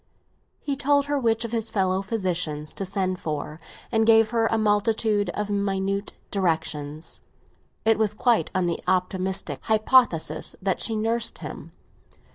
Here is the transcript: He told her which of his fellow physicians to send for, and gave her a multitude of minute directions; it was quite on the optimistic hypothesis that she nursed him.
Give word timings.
He 0.61 0.75
told 0.75 1.05
her 1.05 1.19
which 1.19 1.45
of 1.45 1.51
his 1.51 1.69
fellow 1.69 2.01
physicians 2.01 2.73
to 2.73 2.85
send 2.87 3.19
for, 3.19 3.59
and 3.91 4.03
gave 4.03 4.31
her 4.31 4.47
a 4.47 4.57
multitude 4.57 5.29
of 5.35 5.51
minute 5.51 6.13
directions; 6.31 7.21
it 7.85 7.99
was 7.99 8.15
quite 8.15 8.49
on 8.55 8.65
the 8.65 8.79
optimistic 8.87 9.59
hypothesis 9.65 10.55
that 10.59 10.81
she 10.81 10.95
nursed 10.95 11.37
him. 11.37 11.73